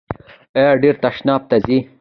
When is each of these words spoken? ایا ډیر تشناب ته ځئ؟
ایا 0.57 0.71
ډیر 0.83 0.95
تشناب 1.03 1.41
ته 1.49 1.55
ځئ؟ 1.65 1.77